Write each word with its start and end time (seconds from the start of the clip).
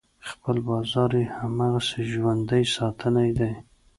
خپل 0.29 0.55
بازار 0.69 1.11
یې 1.19 1.25
هماغسې 1.37 2.01
ژوندی 2.11 2.63
ساتلی 2.75 3.29
دی. 3.39 3.51